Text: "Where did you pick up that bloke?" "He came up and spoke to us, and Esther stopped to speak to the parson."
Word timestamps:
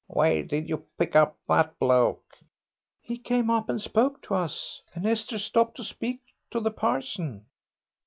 "Where 0.07 0.41
did 0.41 0.67
you 0.67 0.87
pick 0.97 1.15
up 1.15 1.37
that 1.47 1.77
bloke?" 1.77 2.35
"He 3.03 3.19
came 3.19 3.51
up 3.51 3.69
and 3.69 3.79
spoke 3.79 4.19
to 4.23 4.33
us, 4.33 4.81
and 4.95 5.05
Esther 5.05 5.37
stopped 5.37 5.77
to 5.77 5.83
speak 5.83 6.21
to 6.49 6.59
the 6.59 6.71
parson." 6.71 7.45